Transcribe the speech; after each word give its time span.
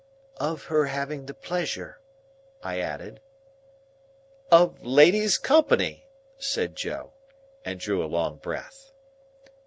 "Of 0.39 0.63
her 0.63 0.85
having 0.87 1.27
the 1.27 1.33
pleasure," 1.35 1.99
I 2.63 2.79
added. 2.79 3.19
"Of 4.51 4.83
ladies' 4.83 5.37
company," 5.37 6.07
said 6.39 6.75
Joe. 6.75 7.13
And 7.63 7.79
drew 7.79 8.03
a 8.03 8.07
long 8.09 8.37
breath. 8.37 8.93